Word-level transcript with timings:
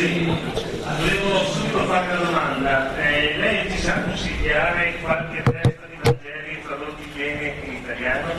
Sì, 0.00 0.24
volevo 0.24 1.44
subito 1.44 1.84
fare 1.84 2.06
una 2.06 2.24
domanda. 2.24 2.96
Eh, 2.96 3.36
lei 3.36 3.70
ci 3.70 3.76
sa 3.80 4.00
consigliare 4.00 4.94
qualche 5.02 5.42
testa 5.42 5.86
di 5.90 5.98
Vangeli 6.02 6.62
tradotti 6.62 7.12
bene 7.14 7.54
in 7.64 7.72
italiano? 7.74 8.32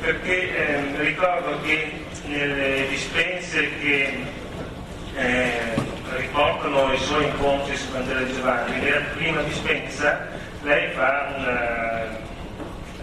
Perché 0.00 0.50
eh, 0.50 0.80
ricordo 0.96 1.60
che 1.60 1.92
nelle 2.26 2.88
dispense 2.88 3.70
che 3.78 4.18
eh, 5.14 5.74
riportano 6.16 6.92
i 6.92 6.98
suoi 6.98 7.24
incontri 7.24 7.76
sul 7.76 7.92
Vangelo 7.92 8.24
di 8.24 8.34
Giovanni, 8.34 8.80
nella 8.80 9.04
prima 9.14 9.42
dispensa 9.42 10.26
lei 10.62 10.90
fa 10.90 11.34
una, 11.36 12.02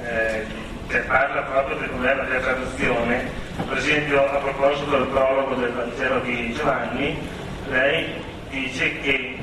eh, 0.04 0.46
che 0.90 0.98
parla 1.08 1.42
proprio 1.44 1.78
del 1.78 1.88
problema 1.88 2.24
della 2.24 2.40
traduzione. 2.42 3.32
Per 3.66 3.78
esempio, 3.78 4.30
a 4.30 4.40
proposito 4.40 4.90
del 4.90 5.08
prologo 5.08 5.56
del 5.56 5.72
Vangelo 5.72 6.20
di 6.20 6.52
Giovanni, 6.52 7.46
lei 7.70 8.06
dice 8.50 9.00
che 9.02 9.38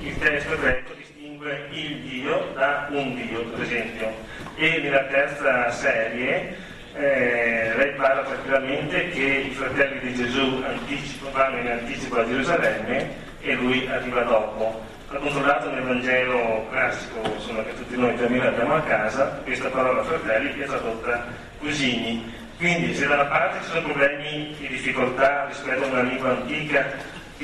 il 0.00 0.18
testo 0.18 0.58
greco 0.58 0.92
distingue 0.96 1.66
il 1.70 1.96
Dio 2.00 2.52
da 2.54 2.88
un 2.90 3.14
Dio, 3.14 3.44
per 3.44 3.62
esempio. 3.62 4.12
E 4.56 4.78
nella 4.82 5.04
terza 5.04 5.70
serie 5.70 6.56
eh, 6.94 7.72
lei 7.76 7.92
parla 7.94 8.22
tranquillamente 8.22 9.08
che 9.08 9.46
i 9.48 9.50
fratelli 9.50 9.98
di 10.00 10.14
Gesù 10.14 10.62
anticipo, 10.64 11.30
vanno 11.32 11.58
in 11.58 11.68
anticipo 11.68 12.20
a 12.20 12.26
Gerusalemme 12.26 13.10
e 13.40 13.54
lui 13.54 13.86
arriva 13.88 14.22
dopo. 14.22 14.80
Ha 15.10 15.16
controllato 15.16 15.70
nel 15.70 15.82
Vangelo 15.82 16.66
classico, 16.70 17.20
insomma, 17.34 17.62
che 17.62 17.74
tutti 17.74 17.96
noi 17.96 18.14
termina 18.16 18.48
abbiamo 18.48 18.74
a 18.74 18.82
casa, 18.82 19.40
questa 19.44 19.68
parola 19.68 20.02
fratelli 20.02 20.58
è 20.60 20.64
tradotta 20.66 21.26
cugini. 21.58 22.32
Quindi 22.56 22.94
se 22.94 23.06
da 23.06 23.14
una 23.14 23.24
parte 23.24 23.58
ci 23.64 23.70
sono 23.70 23.82
problemi 23.82 24.54
di 24.58 24.68
difficoltà 24.68 25.46
rispetto 25.46 25.84
a 25.84 25.88
una 25.88 26.02
lingua 26.02 26.30
antica, 26.30 26.86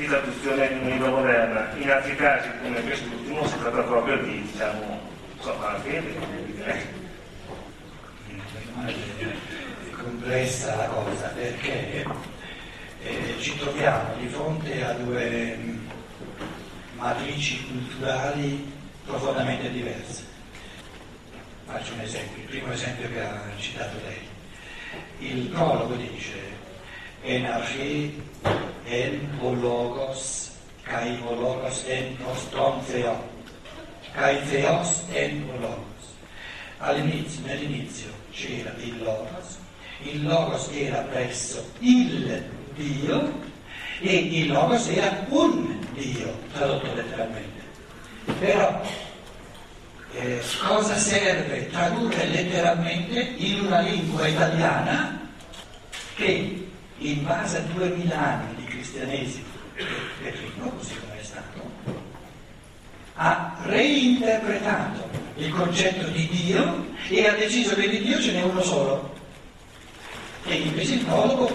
traduzione 0.05 0.67
in 0.67 0.85
lingua 0.85 1.09
moderna, 1.09 1.71
in 1.77 1.89
altri 1.89 2.15
casi, 2.15 2.49
come 2.61 2.81
quest'ultimo, 2.81 3.47
si 3.47 3.57
tratta 3.59 3.81
proprio 3.81 4.17
di, 4.17 4.41
diciamo, 4.41 4.99
insomma, 5.37 5.79
fede, 5.79 6.15
direi 6.45 6.99
è 8.85 9.89
complessa 9.91 10.75
la 10.75 10.85
cosa 10.85 11.27
perché 11.27 12.05
eh, 13.03 13.35
ci 13.39 13.57
troviamo 13.57 14.15
di 14.15 14.27
fronte 14.27 14.83
a 14.83 14.93
due 14.93 15.55
mh, 15.55 15.89
matrici 16.95 17.65
culturali 17.67 18.71
profondamente 19.05 19.71
diverse. 19.71 20.23
Faccio 21.65 21.93
un 21.93 22.01
esempio, 22.01 22.41
il 22.41 22.49
primo 22.49 22.71
esempio 22.71 23.09
che 23.09 23.21
ha 23.21 23.41
citato 23.57 23.97
lei. 24.03 24.29
Il 25.19 25.47
prologo 25.47 25.95
dice 25.95 26.39
Enarche 28.85 29.13
en 29.13 29.39
ologos 29.41 30.51
kai 30.83 31.19
ologos 31.29 31.85
en 31.87 32.17
nostron 32.19 32.81
theo 32.85 33.15
kai 34.13 34.41
theos 34.49 35.03
en 35.13 35.49
ologos 35.49 35.91
all'inizio, 36.81 37.45
nell'inizio 37.45 38.09
c'era 38.31 38.73
il 38.79 39.03
Logos, 39.03 39.57
il 40.03 40.23
Logos 40.23 40.69
era 40.73 40.99
presso 41.01 41.63
il 41.79 42.43
Dio 42.75 43.39
e 43.99 44.15
il 44.15 44.51
Logos 44.51 44.87
era 44.87 45.25
un 45.29 45.77
Dio, 45.93 46.33
tradotto 46.53 46.93
letteralmente. 46.93 47.61
Però 48.39 48.81
eh, 50.13 50.41
cosa 50.65 50.95
serve 50.95 51.69
tradurre 51.69 52.25
letteralmente 52.27 53.19
in 53.37 53.65
una 53.65 53.81
lingua 53.81 54.27
italiana 54.27 55.29
che 56.15 56.67
in 56.97 57.23
base 57.23 57.57
a 57.57 57.61
duemila 57.61 58.17
anni 58.17 58.60
cristianesimo, 58.91 59.45
declino, 60.21 60.69
così 60.71 60.95
come 60.99 61.19
è 61.19 61.23
stato, 61.23 61.71
ha 63.15 63.55
reinterpretato 63.63 65.09
il 65.35 65.49
concetto 65.53 66.07
di 66.07 66.27
Dio 66.27 66.87
e 67.07 67.27
ha 67.27 67.33
deciso 67.33 67.73
che 67.75 67.87
di 67.87 68.01
Dio 68.01 68.21
ce 68.21 68.33
n'è 68.33 68.43
uno 68.43 68.61
solo. 68.61 69.13
E 70.43 70.55
invece 70.55 70.95
il 70.95 71.05
teologo 71.05 71.49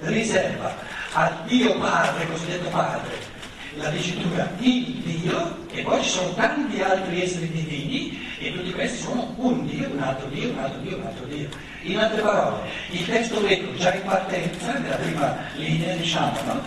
riserva 0.00 0.76
a 1.12 1.42
Dio 1.46 1.78
Padre, 1.78 2.28
cosiddetto 2.28 2.68
Padre, 2.68 3.34
la 3.76 3.90
dicitura 3.90 4.50
il 4.60 4.84
Dio 5.04 5.56
e 5.72 5.82
poi 5.82 6.02
ci 6.02 6.08
sono 6.08 6.32
tanti 6.34 6.80
altri 6.80 7.22
esseri 7.22 7.50
divini 7.50 8.18
e 8.38 8.52
tutti 8.52 8.72
questi 8.72 9.02
sono 9.02 9.34
un 9.36 9.66
Dio, 9.66 9.88
un 9.90 9.98
altro 9.98 10.28
Dio, 10.28 10.50
un 10.50 10.58
altro 10.58 10.80
Dio, 10.80 10.96
un 10.96 11.06
altro 11.06 11.24
Dio. 11.26 11.48
In 11.82 11.98
altre 11.98 12.22
parole, 12.22 12.68
il 12.90 13.06
testo 13.06 13.40
greco 13.40 13.74
già 13.74 13.94
in 13.94 14.02
partenza, 14.02 14.78
nella 14.78 14.96
prima 14.96 15.36
linea, 15.56 15.94
diciamo, 15.94 16.38
no? 16.46 16.60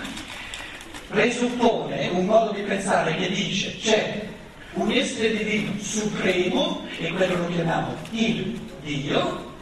presuppone 1.08 2.10
un 2.10 2.26
modo 2.26 2.52
di 2.52 2.62
pensare 2.62 3.16
che 3.16 3.30
dice 3.30 3.76
c'è 3.78 4.28
un 4.74 4.92
essere 4.92 5.36
divino 5.36 5.72
supremo, 5.80 6.86
e 7.00 7.12
quello 7.12 7.38
lo 7.38 7.48
chiamiamo 7.48 7.96
il 8.12 8.60
Dio, 8.84 9.54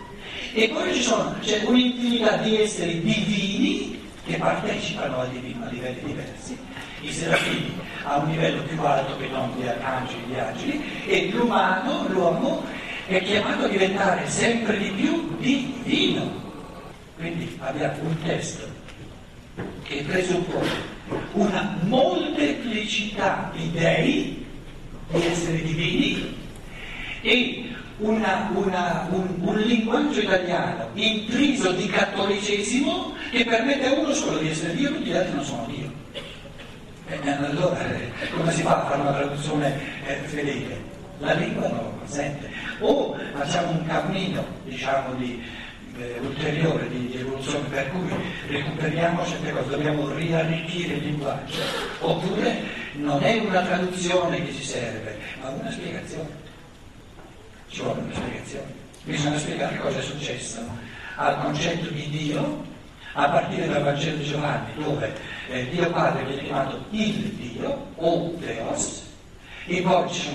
e 0.53 0.69
poi 0.69 0.93
ci 0.93 1.01
sono, 1.01 1.35
c'è 1.41 1.63
un'infinità 1.65 2.37
di 2.37 2.61
esseri 2.61 3.01
divini 3.01 4.05
che 4.25 4.37
partecipano 4.37 5.19
al 5.21 5.29
divino 5.29 5.65
a 5.65 5.69
livelli 5.69 6.01
diversi, 6.03 6.57
i 7.01 7.11
serafini 7.11 7.79
a 8.03 8.17
un 8.17 8.29
livello 8.29 8.61
più 8.63 8.81
alto 8.81 9.17
che 9.17 9.27
non 9.27 9.53
gli 9.57 9.67
arcangeli, 9.67 10.23
gli 10.27 10.39
angeli, 10.39 10.83
e 11.05 11.29
l'umano, 11.31 12.07
l'uomo, 12.07 12.63
è 13.05 13.21
chiamato 13.21 13.65
a 13.65 13.67
diventare 13.67 14.27
sempre 14.27 14.77
di 14.77 14.89
più 14.91 15.37
divino. 15.37 16.45
Quindi 17.15 17.57
abbiamo 17.59 17.95
un 18.01 18.21
testo 18.23 18.67
che 19.83 20.03
presuppone 20.07 20.95
una 21.33 21.77
molteplicità 21.81 23.51
di 23.55 23.71
dei, 23.71 24.45
di 25.09 25.25
esseri 25.25 25.61
divini, 25.61 26.35
e 27.21 27.75
una, 27.97 28.51
una, 28.53 29.07
un, 29.09 29.35
un, 29.39 29.57
linguaggio 29.59 30.21
italiano 30.21 30.89
intriso 30.93 31.71
di 31.71 31.87
cattolicesimo 31.87 33.15
che 33.31 33.43
permette 33.43 33.87
a 33.87 33.93
uno 33.93 34.13
solo 34.13 34.37
di 34.37 34.49
essere 34.49 34.75
Dio, 34.75 34.93
tutti 34.93 35.09
gli 35.09 35.15
altri 35.15 35.33
non 35.33 35.43
sono 35.43 35.65
Dio. 35.67 35.76
E 37.09 37.29
allora 37.29 37.79
eh, 37.95 38.11
come 38.35 38.51
si 38.51 38.61
fa 38.63 38.83
a 38.83 38.85
fare 38.85 39.01
una 39.01 39.13
traduzione 39.13 39.79
eh, 40.05 40.15
fedele? 40.25 40.95
La 41.19 41.33
lingua 41.33 41.67
non 41.69 41.77
lo 41.77 41.93
consente. 41.99 42.49
O 42.79 43.15
facciamo 43.33 43.71
un 43.71 43.85
cammino, 43.85 44.45
diciamo, 44.65 45.13
di, 45.15 45.41
eh, 45.97 46.19
ulteriore 46.21 46.89
di, 46.89 47.07
di, 47.07 47.19
evoluzione 47.19 47.65
per 47.69 47.89
cui 47.91 48.09
recuperiamo 48.47 49.25
certe 49.25 49.51
cose, 49.51 49.69
dobbiamo 49.69 50.13
riarricchire 50.13 50.95
il 50.95 51.05
linguaggio, 51.05 51.61
oppure 51.99 52.61
non 52.93 53.23
è 53.23 53.39
una 53.39 53.61
traduzione 53.61 54.45
che 54.45 54.53
ci 54.53 54.63
serve, 54.63 55.17
ma 55.41 55.49
una 55.49 55.71
spiegazione. 55.71 56.45
Ci 57.69 57.81
vuole 57.81 58.01
una 58.01 58.13
spiegazione. 58.13 58.85
Bisogna 59.03 59.37
spiegare 59.37 59.77
cosa 59.77 59.99
è 59.99 60.01
successo 60.01 60.59
al 61.15 61.39
concetto 61.39 61.89
di 61.89 62.09
Dio 62.09 62.66
a 63.17 63.29
partire 63.29 63.67
dal 63.67 63.81
Vangelo 63.81 64.17
di 64.17 64.25
Giovanni, 64.25 64.73
dove 64.75 65.11
eh, 65.49 65.67
Dio 65.69 65.89
Padre 65.89 66.23
viene 66.23 66.43
chiamato 66.43 66.85
il 66.91 67.13
Dio 67.33 67.87
o 67.95 68.33
Deos, 68.37 69.05
e 69.65 69.81
poi 69.81 70.11
ci 70.11 70.29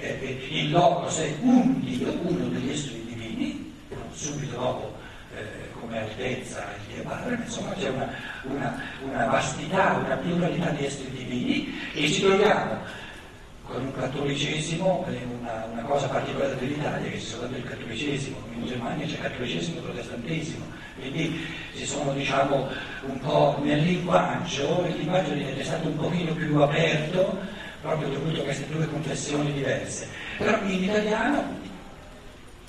eh 0.00 0.46
il 0.50 0.70
Logos 0.70 1.16
è 1.18 1.32
un 1.42 1.80
Dio, 1.80 2.18
uno 2.22 2.48
degli 2.48 2.70
esseri 2.70 3.04
divini, 3.06 3.72
subito 4.12 4.56
dopo 4.56 4.96
eh, 5.36 5.70
come 5.78 6.00
altezza 6.00 6.64
il 6.76 6.94
Dio 6.94 7.04
Padre, 7.04 7.38
insomma 7.44 7.72
c'è 7.74 7.88
una, 7.88 8.08
una, 8.42 8.82
una, 9.02 9.26
vastità, 9.26 10.00
una 10.04 10.16
pluralità 10.16 10.70
di 10.70 10.86
esseri 10.86 11.10
divini 11.12 11.72
e 11.94 12.10
ci 12.10 12.22
troviamo 12.22 12.78
con 13.68 13.82
un 13.82 13.92
cattolicesimo, 13.92 15.06
una, 15.40 15.68
una 15.70 15.82
cosa 15.82 16.08
particolare 16.08 16.56
dell'Italia, 16.56 17.10
che 17.10 17.18
c'è 17.18 17.22
soltanto 17.22 17.56
il 17.56 17.64
cattolicesimo, 17.64 18.36
in 18.54 18.66
Germania 18.66 19.06
c'è 19.06 19.18
cattolicesimo 19.18 19.78
e 19.78 19.82
protestantesimo, 19.82 20.64
quindi 20.98 21.46
ci 21.76 21.86
sono 21.86 22.12
diciamo 22.12 22.68
un 23.02 23.18
po' 23.20 23.58
nel 23.62 23.82
linguaggio, 23.82 24.84
il 24.88 24.96
linguaggio 24.96 25.32
è 25.32 25.62
stato 25.62 25.88
un 25.88 25.96
pochino 25.96 26.32
più 26.34 26.60
aperto 26.60 27.38
proprio 27.82 28.08
dovuto 28.08 28.40
a 28.40 28.44
queste 28.44 28.66
due 28.68 28.88
confessioni 28.88 29.52
diverse. 29.52 30.08
Però 30.36 30.58
in 30.64 30.82
italiano 30.82 31.66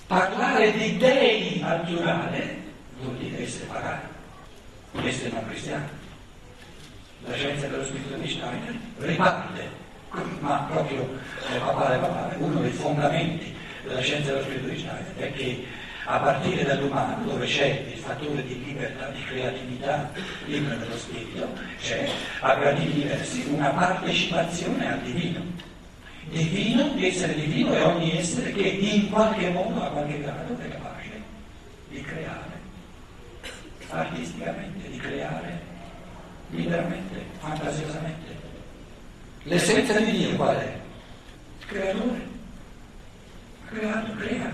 Parlare 0.09 0.71
di 0.71 0.97
dei 0.97 1.61
al 1.63 1.81
plurale 1.81 2.57
vuol 2.99 3.15
dire 3.17 3.43
essere 3.43 3.65
pagani, 3.65 4.01
essere 5.03 5.29
non 5.29 5.45
cristiani. 5.47 5.87
La 7.27 7.35
scienza 7.35 7.67
dello 7.67 7.85
spirito 7.85 8.15
di 8.15 8.27
Schneider 8.27 8.75
riparte, 8.97 9.69
ma 10.39 10.67
proprio 10.69 11.01
eh, 11.01 11.57
papale 11.59 11.97
papale, 11.97 12.35
uno 12.37 12.61
dei 12.61 12.71
fondamenti 12.71 13.55
della 13.83 14.01
scienza 14.01 14.31
dello 14.31 14.43
spirito 14.43 14.67
Schneider 14.67 15.15
è 15.17 15.33
che 15.33 15.65
a 16.05 16.17
partire 16.17 16.63
dall'umano, 16.63 17.23
dove 17.23 17.45
c'è 17.45 17.85
il 17.93 17.99
fattore 17.99 18.43
di 18.43 18.63
libertà, 18.65 19.09
di 19.09 19.23
creatività 19.23 20.11
libera 20.45 20.75
dello 20.75 20.97
spirito, 20.97 21.47
c'è 21.79 22.09
a 22.39 22.55
gradi 22.55 22.91
diversi 22.91 23.45
una 23.51 23.69
partecipazione 23.69 24.91
al 24.91 24.99
divino 25.01 25.67
divino, 26.29 26.95
essere 26.99 27.33
divino 27.33 27.73
è 27.73 27.85
ogni 27.85 28.17
essere 28.17 28.51
che 28.51 28.61
in 28.61 29.09
qualche 29.09 29.49
modo, 29.49 29.81
a 29.83 29.89
qualche 29.89 30.19
grado, 30.21 30.57
è 30.57 30.69
capace 30.69 31.21
di 31.89 32.01
creare, 32.01 32.59
artisticamente, 33.89 34.89
di 34.89 34.97
creare 34.97 35.59
liberamente, 36.49 37.25
fantasiosamente. 37.39 38.38
L'essenza 39.43 39.99
di 39.99 40.11
Dio 40.11 40.35
qual 40.35 40.57
è? 40.57 40.79
Creatore. 41.65 42.27
Ha 43.65 43.69
creato, 43.69 44.11
crea. 44.17 44.51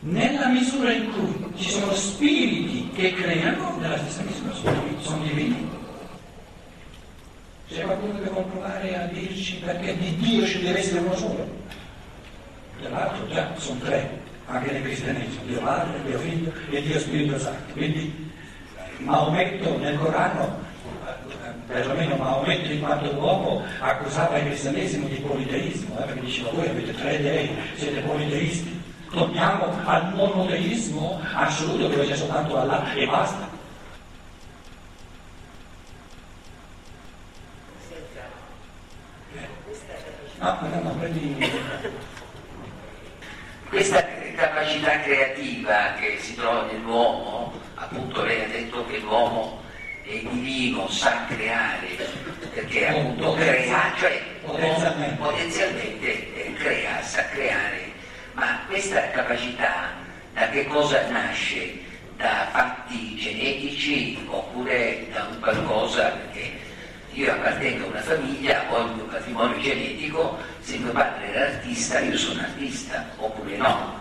Nella 0.00 0.48
misura 0.48 0.92
in 0.92 1.10
cui 1.12 1.52
ci 1.56 1.70
sono 1.70 1.92
spiriti 1.92 2.90
che 2.94 3.14
creano, 3.14 3.76
nella 3.78 3.98
stessa 3.98 4.22
misura 4.22 4.52
sono, 4.52 4.82
sono 5.00 5.22
divini. 5.22 5.68
C'è 7.68 7.82
qualcuno 7.82 8.20
che 8.20 8.28
vuole 8.28 8.46
provare 8.46 8.96
a 8.96 9.06
dirci 9.06 9.56
perché 9.56 9.96
di 9.96 10.16
Dio 10.16 10.46
ci 10.46 10.60
deve 10.62 10.78
essere 10.78 11.00
uno 11.00 11.16
solo? 11.16 11.48
Dell'altro 12.80 13.26
già 13.28 13.52
sono 13.56 13.80
tre, 13.80 14.20
anche 14.46 14.70
nel 14.70 14.82
cristianesimo, 14.82 15.44
Dio 15.46 15.60
Padre, 15.60 16.02
Dio 16.04 16.18
Figlio 16.18 16.52
e 16.70 16.82
Dio 16.82 16.98
Spirito 16.98 17.38
Santo. 17.38 17.72
Quindi 17.72 18.30
Maometto 18.98 19.78
nel 19.78 19.98
Corano, 19.98 20.64
perlomeno 21.66 22.16
Maometto 22.16 22.72
in 22.72 22.80
quanto 22.80 23.12
uomo, 23.14 23.64
accusava 23.80 24.38
il 24.38 24.46
cristianesimo 24.46 25.08
di 25.08 25.16
politeismo, 25.16 25.98
eh, 25.98 26.04
perché 26.04 26.20
diceva 26.20 26.50
voi 26.50 26.68
avete 26.68 26.94
tre 26.94 27.20
dei, 27.20 27.50
siete 27.74 28.00
politeisti. 28.00 28.84
Torniamo 29.10 29.72
al 29.84 30.14
monoteismo 30.14 31.20
assoluto 31.34 31.88
dove 31.88 32.06
c'è 32.06 32.16
soltanto 32.16 32.58
Allah 32.58 32.92
e 32.94 33.06
basta. 33.06 33.48
No, 40.38 40.58
no, 40.60 40.80
no, 40.82 40.90
prendi... 40.98 41.52
Questa 43.68 44.04
capacità 44.36 45.00
creativa 45.00 45.94
che 45.98 46.18
si 46.20 46.34
trova 46.34 46.66
nell'uomo, 46.70 47.52
appunto 47.74 48.22
lei 48.22 48.44
ha 48.44 48.48
detto 48.48 48.84
che 48.86 48.98
l'uomo 48.98 49.64
è 50.06 50.22
divino, 50.30 50.88
sa 50.88 51.24
creare, 51.26 51.88
perché 52.54 52.86
appunto 52.86 53.34
crea, 53.34 53.92
cioè 53.98 54.22
potenzialmente 55.18 56.46
eh, 56.46 56.52
crea, 56.54 57.02
sa 57.02 57.24
creare, 57.30 57.92
ma 58.34 58.60
questa 58.68 59.10
capacità 59.10 59.90
da 60.32 60.48
che 60.50 60.66
cosa 60.66 61.08
nasce? 61.08 61.82
Da 62.16 62.48
fatti 62.50 63.16
genetici 63.16 64.16
oppure 64.28 65.06
da 65.12 65.24
un 65.24 65.40
qualcosa 65.40 66.16
che 66.32 66.52
io 67.12 67.32
appartengo 67.32 67.84
a 67.86 67.88
una 67.88 68.00
famiglia, 68.00 68.64
ho 68.70 68.86
il 68.86 68.92
mio 68.94 69.04
patrimonio 69.04 69.58
genetico, 69.60 70.38
se 70.60 70.78
mio 70.78 70.92
padre 70.92 71.34
era 71.34 71.46
artista 71.46 71.98
io 71.98 72.16
sono 72.16 72.40
artista, 72.40 73.04
oppure 73.16 73.56
no. 73.56 74.00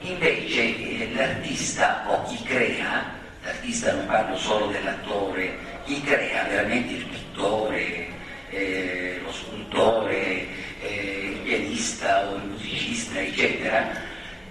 Invece 0.00 0.60
eh, 0.60 1.10
l'artista 1.14 2.04
o 2.08 2.22
chi 2.24 2.42
crea, 2.44 3.18
l'artista 3.42 3.92
non 3.92 4.06
parlo 4.06 4.36
solo 4.36 4.66
dell'attore, 4.66 5.56
chi 5.84 6.00
crea 6.02 6.44
veramente 6.44 6.94
il 6.94 7.06
pittore, 7.06 8.08
eh, 8.50 9.20
lo 9.22 9.32
scultore, 9.32 10.46
eh, 10.82 11.30
il 11.32 11.38
pianista 11.38 12.28
o 12.28 12.36
il 12.36 12.42
musicista, 12.44 13.20
eccetera, 13.20 13.90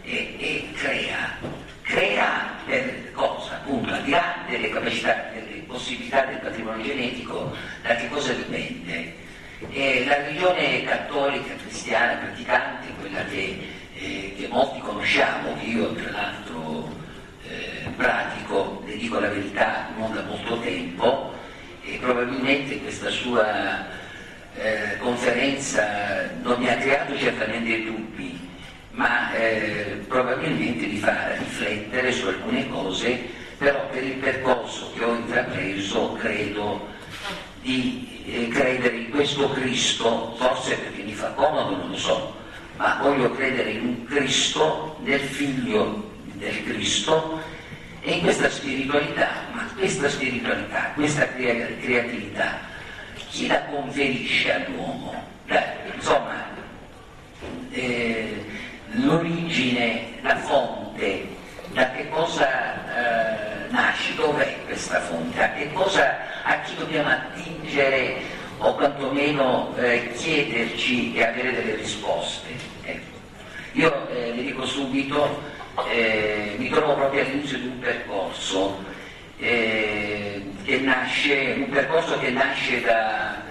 e, 0.03 0.35
e 0.39 0.69
crea, 0.73 1.37
crea 1.81 2.55
per 2.65 3.11
cosa? 3.11 3.55
Appunto, 3.55 3.93
al 3.93 4.03
di 4.03 4.11
là 4.11 4.43
delle 4.47 4.69
capacità, 4.69 5.29
delle 5.33 5.61
possibilità 5.67 6.25
del 6.25 6.37
patrimonio 6.37 6.83
genetico, 6.83 7.55
da 7.83 7.95
che 7.95 8.07
cosa 8.09 8.33
dipende? 8.33 9.13
E 9.71 10.05
la 10.05 10.15
religione 10.15 10.83
cattolica, 10.83 11.53
cristiana, 11.55 12.19
praticante, 12.19 12.87
quella 12.99 13.23
che, 13.25 13.59
eh, 13.95 14.35
che 14.37 14.47
molti 14.47 14.79
conosciamo, 14.79 15.55
che 15.59 15.65
io 15.65 15.93
tra 15.93 16.11
l'altro 16.11 16.89
eh, 17.43 17.89
pratico, 17.95 18.81
le 18.85 18.97
dico 18.97 19.19
la 19.19 19.27
verità, 19.27 19.89
non 19.97 20.13
da 20.13 20.23
molto 20.23 20.59
tempo, 20.59 21.33
e 21.83 21.99
probabilmente 22.49 22.81
questa 22.81 23.09
sua 23.09 23.85
eh, 24.55 24.97
conferenza 24.97 26.31
non 26.41 26.59
mi 26.59 26.67
ha 26.67 26.77
creato 26.77 27.15
certamente 27.15 27.83
dubbi, 27.83 28.39
ma 28.91 29.31
eh, 29.33 30.01
probabilmente 30.07 30.87
mi 30.87 30.97
fa 30.97 31.35
riflettere 31.37 32.11
su 32.11 32.27
alcune 32.27 32.67
cose, 32.69 33.19
però 33.57 33.87
per 33.89 34.03
il 34.03 34.15
percorso 34.15 34.91
che 34.95 35.03
ho 35.03 35.13
intrapreso 35.13 36.13
credo 36.13 36.87
di 37.61 38.23
eh, 38.25 38.47
credere 38.47 38.95
in 38.95 39.09
questo 39.11 39.51
Cristo, 39.51 40.35
forse 40.37 40.75
perché 40.75 41.03
mi 41.03 41.13
fa 41.13 41.29
comodo, 41.33 41.75
non 41.75 41.91
lo 41.91 41.97
so, 41.97 42.35
ma 42.77 42.97
voglio 43.01 43.31
credere 43.31 43.71
in 43.71 43.85
un 43.85 44.05
Cristo, 44.05 44.97
nel 45.03 45.19
figlio 45.19 46.09
del 46.33 46.63
Cristo 46.63 47.57
e 48.01 48.19
questa 48.21 48.49
spiritualità, 48.49 49.27
ma 49.51 49.69
questa 49.77 50.09
spiritualità, 50.09 50.91
questa 50.93 51.27
creatività, 51.27 52.59
chi 53.29 53.47
la 53.47 53.61
conferisce 53.63 54.53
all'uomo? 54.53 55.23
Beh, 55.45 55.93
insomma, 55.93 56.45
eh, 57.71 58.45
l'origine, 58.91 60.19
la 60.21 60.37
fonte, 60.37 61.27
da 61.73 61.91
che 61.91 62.09
cosa 62.09 62.47
eh, 62.47 63.69
nasce, 63.69 64.15
dov'è 64.15 64.57
questa 64.65 64.99
fonte, 65.01 65.43
a 65.43 65.51
che 65.51 65.71
cosa, 65.73 66.17
a 66.43 66.59
chi 66.61 66.75
dobbiamo 66.75 67.09
attingere 67.09 68.21
o 68.57 68.75
quantomeno 68.75 69.73
eh, 69.77 70.11
chiederci 70.13 71.15
e 71.15 71.23
avere 71.23 71.53
delle 71.53 71.75
risposte. 71.75 72.47
Ecco. 72.83 73.17
Io 73.73 74.09
eh, 74.09 74.33
le 74.35 74.43
dico 74.43 74.65
subito, 74.65 75.41
eh, 75.89 76.55
mi 76.57 76.69
trovo 76.69 76.95
proprio 76.95 77.21
all'inizio 77.21 77.57
di 77.57 77.67
un 77.67 77.79
percorso 77.79 78.83
eh, 79.39 80.43
nasce, 80.81 81.55
un 81.57 81.69
percorso 81.69 82.19
che 82.19 82.29
nasce 82.29 82.81
da 82.81 83.41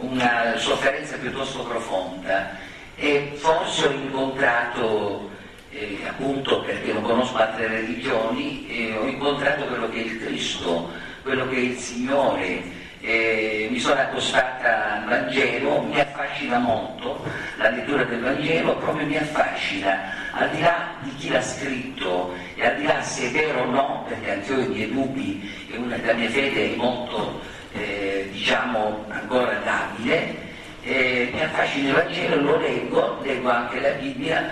una 0.00 0.56
sofferenza 0.56 1.16
piuttosto 1.16 1.64
profonda 1.64 2.56
e 2.96 3.32
forse 3.34 3.86
ho 3.86 3.90
incontrato, 3.90 5.30
eh, 5.70 5.98
appunto 6.06 6.60
perché 6.62 6.92
non 6.92 7.02
conosco 7.02 7.36
altre 7.36 7.68
religioni, 7.68 8.68
eh, 8.68 8.96
ho 8.96 9.06
incontrato 9.06 9.64
quello 9.64 9.88
che 9.88 9.98
è 9.98 10.04
il 10.04 10.24
Cristo, 10.24 10.90
quello 11.22 11.48
che 11.48 11.56
è 11.56 11.60
il 11.60 11.76
Signore, 11.76 12.62
eh, 13.00 13.68
mi 13.70 13.78
sono 13.78 14.00
accostata 14.00 14.94
al 14.94 15.04
Vangelo, 15.04 15.82
mi 15.82 16.00
affascina 16.00 16.58
molto 16.58 17.24
la 17.56 17.70
lettura 17.70 18.04
del 18.04 18.20
Vangelo, 18.20 18.76
proprio 18.76 19.06
mi 19.06 19.16
affascina, 19.16 20.12
al 20.32 20.50
di 20.50 20.60
là 20.60 20.94
di 21.00 21.14
chi 21.16 21.28
l'ha 21.28 21.42
scritto 21.42 22.34
e 22.54 22.66
al 22.66 22.76
di 22.76 22.84
là 22.84 23.00
se 23.02 23.28
è 23.28 23.30
vero 23.30 23.62
o 23.62 23.70
no, 23.70 24.04
perché 24.08 24.32
anche 24.32 24.52
io 24.52 24.58
ho 24.58 24.62
i 24.62 24.68
miei 24.68 24.92
dubbi 24.92 25.66
e 25.70 25.76
una, 25.76 25.96
la 26.04 26.12
mia 26.12 26.28
fede 26.28 26.72
è 26.72 26.76
molto, 26.76 27.40
eh, 27.72 28.28
diciamo, 28.32 29.04
ancora 29.08 29.58
labile, 29.64 30.46
eh, 30.82 31.30
mi 31.32 31.42
affascina 31.42 31.88
il 31.88 31.94
Vangelo, 31.94 32.40
lo 32.40 32.56
leggo, 32.58 33.20
leggo 33.22 33.48
anche 33.50 33.80
la 33.80 33.90
Bibbia, 33.90 34.44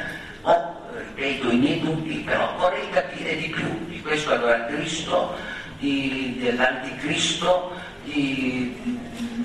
ho, 0.42 0.74
ripeto, 0.92 1.50
i 1.50 1.56
miei 1.56 1.80
dubbi, 1.80 2.16
però 2.24 2.54
vorrei 2.58 2.88
capire 2.90 3.36
di 3.36 3.48
più 3.48 3.86
di 3.86 4.00
questo 4.02 4.32
allora 4.32 4.66
Cristo, 4.66 5.34
di, 5.78 6.36
dell'anticristo, 6.40 7.72
di, 8.06 8.74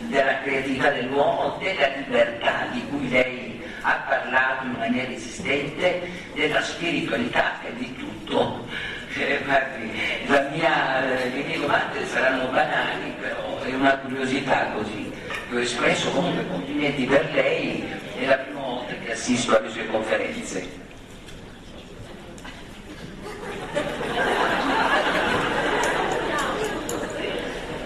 della 0.09 0.39
creatività 0.41 0.89
dell'uomo, 0.89 1.57
della 1.59 1.87
libertà 1.97 2.67
di 2.71 2.85
cui 2.89 3.09
lei 3.09 3.61
ha 3.81 4.03
parlato 4.07 4.65
in 4.65 4.75
maniera 4.77 5.11
esistente, 5.11 6.09
della 6.33 6.61
spiritualità 6.61 7.61
e 7.63 7.73
di 7.75 7.95
tutto. 7.95 8.65
Eh, 9.13 9.43
la 10.27 10.47
mia, 10.53 11.01
le 11.01 11.43
mie 11.45 11.59
domande 11.59 12.05
saranno 12.05 12.47
banali, 12.47 13.13
però 13.19 13.59
è 13.59 13.73
una 13.73 13.97
curiosità 13.97 14.71
così 14.73 15.11
che 15.49 15.55
ho 15.55 15.59
espresso, 15.59 16.11
comunque 16.11 16.47
complimenti 16.47 17.03
per 17.03 17.29
lei, 17.33 17.83
è 18.19 18.25
la 18.25 18.37
prima 18.37 18.61
volta 18.61 18.93
che 19.03 19.11
assisto 19.11 19.57
alle 19.57 19.69
sue 19.69 19.85
conferenze. 19.87 20.79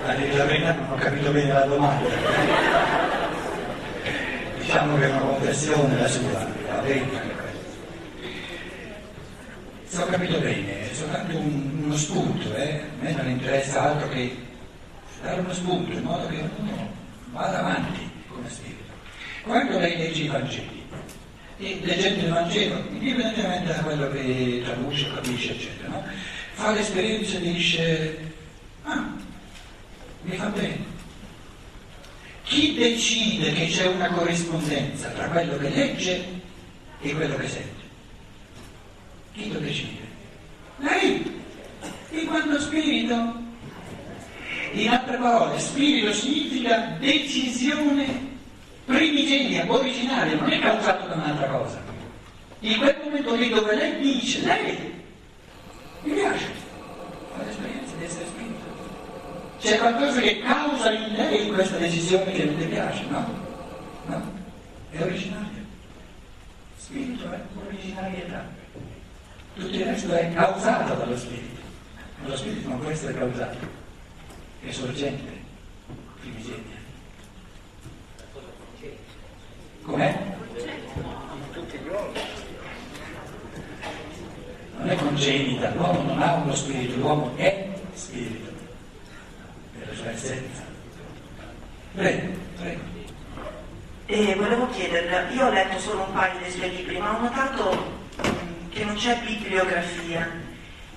A 0.05 0.13
dire 0.13 0.37
la 0.37 0.45
verità 0.45 0.64
non 0.75 0.91
ho 0.91 0.95
capito 0.95 1.31
bene 1.31 1.51
la 1.51 1.65
domanda. 1.65 2.09
Diciamo 4.59 4.97
che 4.97 5.03
è 5.03 5.09
una 5.09 5.19
conversione 5.19 5.99
la 5.99 6.07
sua, 6.07 6.47
la 6.67 6.81
verità. 6.81 7.21
Se 9.85 10.01
ho 10.01 10.05
capito 10.07 10.39
bene, 10.39 10.89
è 10.89 10.93
soltanto 10.93 11.37
un, 11.37 11.83
uno 11.83 11.95
spunto, 11.95 12.53
eh? 12.55 12.81
a 12.81 13.03
me 13.03 13.11
non 13.13 13.29
interessa 13.29 13.91
altro 13.91 14.09
che 14.09 14.35
dare 15.21 15.39
uno 15.39 15.53
spunto 15.53 15.91
in 15.91 16.03
modo 16.03 16.27
che 16.27 16.43
uno 16.57 16.89
vada 17.31 17.59
avanti 17.59 18.09
come 18.27 18.49
spirito. 18.49 18.91
Quando 19.43 19.79
lei 19.79 19.97
legge 19.97 20.23
i 20.23 20.27
Vangeli, 20.27 20.83
e 21.57 21.79
leggendo 21.83 22.25
il 22.25 22.31
Vangelo, 22.31 22.83
indipendentemente 22.89 23.73
da 23.73 23.79
quello 23.81 24.11
che 24.11 24.61
traduce, 24.65 25.13
capisce, 25.13 25.51
eccetera, 25.51 25.89
no? 25.89 26.03
fa 26.53 26.71
l'esperienza 26.71 27.37
e 27.37 27.41
dice, 27.41 28.17
mi 30.25 30.37
fa 30.37 30.47
bene. 30.47 30.93
Chi 32.43 32.75
decide 32.75 33.53
che 33.53 33.67
c'è 33.67 33.87
una 33.87 34.09
corrispondenza 34.09 35.09
tra 35.09 35.27
quello 35.27 35.57
che 35.57 35.69
legge 35.69 36.25
e 37.01 37.13
quello 37.13 37.35
che 37.37 37.47
sente? 37.47 37.83
Chi 39.33 39.51
lo 39.51 39.59
decide? 39.59 40.01
Lei, 40.77 41.41
in 42.11 42.25
quanto 42.27 42.59
spirito. 42.59 43.43
In 44.71 44.89
altre 44.89 45.17
parole, 45.17 45.57
spirito 45.59 46.11
significa 46.11 46.97
decisione 46.99 48.33
primigenia, 48.83 49.65
originaria, 49.71 50.35
non 50.35 50.51
è 50.51 50.59
causato 50.59 51.07
da 51.07 51.15
un'altra 51.15 51.47
cosa. 51.47 51.81
In 52.59 52.77
quel 52.79 52.97
momento 53.03 53.35
lì 53.35 53.49
dove 53.49 53.75
lei 53.75 53.99
dice, 53.99 54.43
lei 54.43 54.93
mi 56.03 56.13
piace, 56.13 56.47
fa 57.35 57.43
l'esperienza 57.43 57.95
di 57.97 58.03
essere 58.03 58.25
spirito. 58.25 58.34
C'è 59.65 59.79
qualcosa 59.79 60.21
che 60.21 60.41
causa 60.41 60.91
in 60.91 61.13
lei 61.13 61.51
questa 61.51 61.77
decisione 61.77 62.31
che 62.31 62.45
non 62.45 62.55
le 62.55 62.65
piace, 62.65 63.03
no? 63.09 63.25
No? 64.05 64.31
È 64.91 65.01
originaria. 65.01 65.63
Spirito 66.77 67.31
è 67.31 67.39
originarietà. 67.65 68.45
Tutto 69.55 69.75
il 69.75 69.85
resto 69.85 70.13
è 70.13 70.33
causato 70.33 70.93
dallo 70.93 71.17
spirito. 71.17 71.61
Ma 72.21 72.27
lo 72.27 72.37
spirito 72.37 72.67
non 72.69 72.79
può 72.79 72.89
essere 72.89 73.13
causato, 73.13 73.57
è 74.61 74.71
sorgente, 74.71 75.31
primigenia. 76.19 76.83
Com'è? 79.83 80.35
Non 84.77 84.89
è 84.89 84.95
congenita, 84.95 85.73
l'uomo 85.73 86.01
non 86.01 86.21
ha 86.21 86.33
uno 86.35 86.53
spirito, 86.53 86.97
l'uomo 86.97 87.35
è 87.35 87.69
spirito, 87.93 88.51
per 89.77 89.84
la 89.84 89.84
sua 89.84 89.84
essenza. 89.84 89.84
Prego, 91.93 92.37
prego. 92.57 92.81
E 94.07 94.35
volevo 94.35 94.67
chiederle, 94.69 95.33
io 95.33 95.45
ho 95.47 95.49
letto 95.49 95.79
solo 95.79 96.03
un 96.03 96.13
paio 96.13 96.39
dei 96.39 96.51
suoi 96.51 96.75
libri, 96.75 96.97
ma 96.97 97.15
ho 97.15 97.21
notato 97.21 97.71
mh, 98.17 98.69
che 98.69 98.83
non 98.83 98.95
c'è 98.95 99.19
bibliografia 99.21 100.29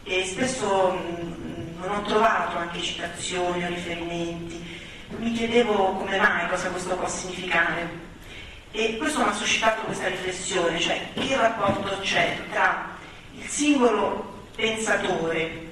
e 0.02 0.24
spesso 0.26 0.90
mh, 0.90 1.80
non 1.80 1.94
ho 1.94 2.02
trovato 2.02 2.58
anche 2.58 2.80
citazioni 2.80 3.64
o 3.64 3.68
riferimenti. 3.68 4.76
Mi 5.16 5.32
chiedevo 5.32 5.92
come 5.94 6.18
mai, 6.18 6.48
cosa 6.48 6.68
questo 6.68 6.96
può 6.96 7.08
significare. 7.08 8.06
E 8.72 8.98
questo 8.98 9.20
mi 9.20 9.28
ha 9.28 9.32
suscitato 9.32 9.82
questa 9.82 10.08
riflessione, 10.08 10.78
cioè 10.78 11.00
che 11.14 11.36
rapporto 11.36 12.00
c'è 12.00 12.36
tra 12.50 12.90
il 13.38 13.46
singolo 13.48 14.44
pensatore 14.54 15.70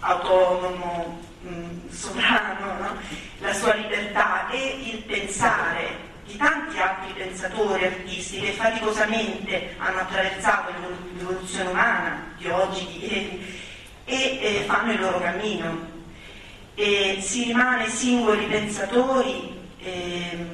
autonomo, 0.00 1.18
mh, 1.42 1.90
sovrano, 1.90 2.78
no? 2.78 2.96
la 3.38 3.52
sua 3.52 3.74
libertà 3.74 4.48
e 4.50 4.78
il 4.82 5.02
pensare 5.02 6.08
di 6.26 6.36
tanti 6.36 6.78
altri 6.78 7.12
pensatori, 7.12 7.84
artisti 7.84 8.40
che 8.40 8.52
faticosamente 8.52 9.74
hanno 9.78 10.00
attraversato 10.00 10.72
l'evoluzione 11.16 11.70
umana 11.70 12.34
di 12.36 12.48
oggi, 12.48 12.86
di 12.86 13.06
ieri 13.06 13.58
e 14.04 14.38
eh, 14.40 14.64
fanno 14.66 14.92
il 14.92 15.00
loro 15.00 15.20
cammino. 15.20 15.88
E 16.74 17.18
si 17.20 17.44
rimane 17.44 17.88
singoli 17.88 18.46
pensatori 18.46 19.58
eh, 19.82 20.46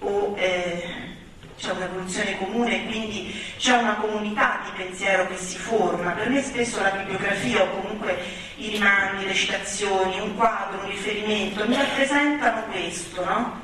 o 0.00 0.34
eh, 0.36 1.13
c'è 1.56 1.70
un'evoluzione 1.70 2.36
comune 2.38 2.82
e 2.82 2.86
quindi 2.86 3.34
c'è 3.58 3.76
una 3.76 3.94
comunità 3.94 4.60
di 4.64 4.82
pensiero 4.82 5.26
che 5.28 5.36
si 5.36 5.56
forma. 5.56 6.10
Per 6.12 6.28
me 6.28 6.42
spesso 6.42 6.80
la 6.80 6.90
bibliografia 6.90 7.62
o 7.62 7.80
comunque 7.80 8.18
i 8.56 8.68
rimandi, 8.68 9.26
le 9.26 9.34
citazioni, 9.34 10.20
un 10.20 10.34
quadro, 10.36 10.80
un 10.82 10.88
riferimento 10.88 11.66
mi 11.66 11.76
rappresentano 11.76 12.62
questo, 12.70 13.24
no? 13.24 13.62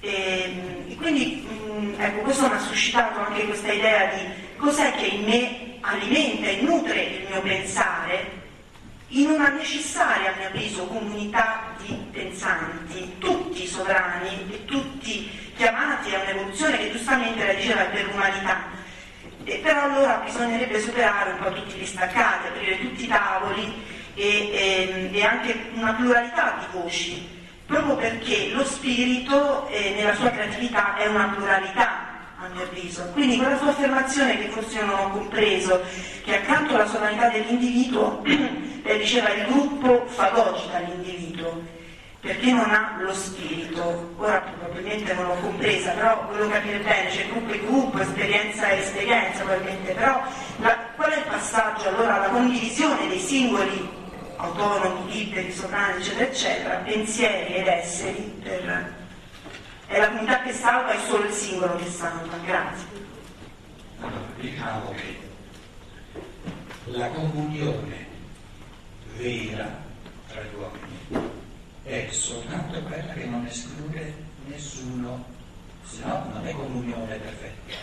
E, 0.00 0.84
e 0.88 0.94
quindi 0.96 1.46
mh, 1.48 1.94
ecco, 2.00 2.20
questo 2.20 2.48
mi 2.48 2.54
ha 2.54 2.58
suscitato 2.58 3.18
anche 3.20 3.46
questa 3.46 3.72
idea 3.72 4.14
di 4.14 4.20
cos'è 4.56 4.92
che 4.92 5.06
in 5.06 5.24
me 5.24 5.78
alimenta 5.80 6.48
e 6.48 6.60
nutre 6.60 7.02
il 7.02 7.26
mio 7.30 7.40
pensare 7.40 8.44
in 9.08 9.30
una 9.30 9.48
necessaria, 9.48 10.32
a 10.32 10.36
mio 10.36 10.48
avviso, 10.48 10.86
comunità 10.86 11.65
di 11.86 11.94
pensanti, 12.10 13.16
tutti 13.18 13.66
sovrani 13.66 14.46
e 14.50 14.64
tutti 14.64 15.30
chiamati 15.56 16.14
a 16.14 16.22
un'evoluzione 16.22 16.78
che 16.78 16.92
giustamente 16.92 17.46
la 17.46 17.52
diceva 17.52 17.84
per 17.84 18.04
l'umanità. 18.06 18.64
E 19.44 19.60
però 19.62 19.82
allora 19.82 20.22
bisognerebbe 20.24 20.80
superare 20.80 21.32
un 21.32 21.38
po' 21.38 21.52
tutti 21.52 21.78
gli 21.78 21.86
staccati, 21.86 22.48
aprire 22.48 22.80
tutti 22.80 23.04
i 23.04 23.08
tavoli 23.08 23.82
e, 24.14 24.24
e, 24.24 25.10
e 25.12 25.24
anche 25.24 25.70
una 25.74 25.92
pluralità 25.92 26.56
di 26.58 26.78
voci 26.78 27.34
proprio 27.66 27.96
perché 27.96 28.50
lo 28.50 28.64
spirito 28.64 29.66
eh, 29.68 29.94
nella 29.96 30.14
sua 30.14 30.30
creatività 30.30 30.96
è 30.96 31.06
una 31.08 31.26
pluralità, 31.34 32.05
mio 32.56 32.64
avviso. 32.64 33.02
Quindi 33.12 33.36
quella 33.36 33.58
sua 33.58 33.68
affermazione 33.68 34.38
che 34.38 34.48
forse 34.48 34.80
non 34.80 34.98
ho 34.98 35.10
compreso, 35.10 35.80
che 36.24 36.36
accanto 36.36 36.74
alla 36.74 36.86
sovranità 36.86 37.28
dell'individuo, 37.28 38.22
lei 38.24 38.98
diceva 38.98 39.28
il 39.30 39.46
gruppo 39.46 40.06
fagocita 40.06 40.78
l'individuo, 40.78 41.62
perché 42.20 42.50
non 42.50 42.70
ha 42.70 42.96
lo 42.98 43.12
spirito. 43.12 44.14
Ora 44.16 44.40
probabilmente 44.58 45.12
non 45.12 45.26
l'ho 45.26 45.36
compresa, 45.40 45.90
però 45.92 46.26
volevo 46.26 46.48
capire 46.48 46.78
bene, 46.78 47.10
c'è 47.10 47.28
gruppo 47.28 47.52
e 47.52 47.60
gruppo, 47.60 48.00
esperienza 48.00 48.68
e 48.70 48.78
esperienza 48.78 49.42
probabilmente, 49.42 49.92
però 49.92 50.22
la, 50.60 50.76
qual 50.96 51.10
è 51.10 51.18
il 51.18 51.24
passaggio 51.24 51.88
allora 51.88 52.16
alla 52.16 52.30
condivisione 52.30 53.06
dei 53.08 53.20
singoli 53.20 54.04
autonomi, 54.38 55.10
liberi, 55.10 55.52
sovrani, 55.52 55.98
eccetera, 55.98 56.24
eccetera, 56.24 56.74
pensieri 56.76 57.54
ed 57.54 57.66
esseri 57.66 58.40
per... 58.42 59.04
È 59.86 59.98
la 59.98 60.08
comunità 60.08 60.42
che 60.42 60.52
salva, 60.52 60.92
è 60.92 60.98
solo 60.98 61.24
il 61.24 61.32
singolo 61.32 61.76
che 61.76 61.86
salva. 61.86 62.36
Grazie. 62.44 62.86
Allora, 64.00 64.26
diciamo 64.40 64.94
che 64.94 65.18
la 66.86 67.08
comunione 67.08 68.06
vera 69.16 69.82
tra 70.28 70.42
gli 70.42 70.54
uomini 70.54 71.30
è 71.84 72.08
soltanto 72.10 72.80
quella 72.82 73.12
che 73.12 73.24
non 73.26 73.46
esclude 73.46 74.14
nessuno, 74.46 75.24
se 75.84 76.04
no 76.04 76.30
non 76.32 76.46
è 76.46 76.52
comunione 76.52 77.16
perfetta. 77.16 77.74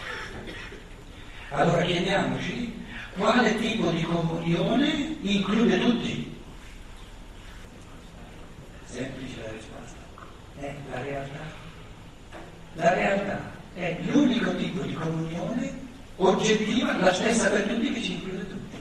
Allora 1.49 1.83
chiediamoci 1.83 2.85
quale 3.17 3.57
tipo 3.57 3.89
di 3.91 4.03
comunione 4.03 5.17
include 5.21 5.79
tutti. 5.79 6.41
Semplice 8.85 9.41
la 9.41 9.51
risposta. 9.51 9.97
È 10.59 10.75
la 10.91 11.01
realtà. 11.01 11.52
La 12.75 12.93
realtà 12.93 13.39
è 13.75 13.97
l'unico 14.11 14.55
tipo 14.55 14.81
di 14.81 14.93
comunione 14.93 15.71
oggettiva, 16.17 16.97
la 16.97 17.13
stessa 17.13 17.49
per 17.49 17.63
tutti, 17.63 17.91
che 17.91 18.01
ci 18.01 18.13
include 18.13 18.47
tutti. 18.47 18.77